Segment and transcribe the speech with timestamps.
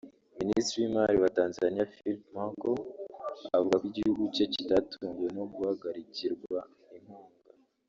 [0.39, 2.71] Minisitiri w’Imari wa Tanzania Philip Mpango
[3.55, 6.59] avuga ko igihugu cye kitatunguwe no guhagarikirwa
[6.97, 7.49] inkunga